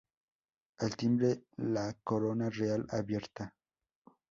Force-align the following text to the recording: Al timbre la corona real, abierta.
Al 0.87 0.95
timbre 0.95 1.29
la 1.77 1.85
corona 2.03 2.49
real, 2.49 2.87
abierta. 3.01 3.53